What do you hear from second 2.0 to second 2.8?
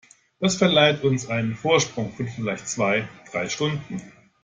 von vielleicht